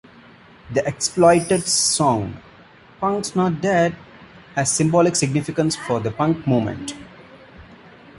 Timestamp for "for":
5.75-5.99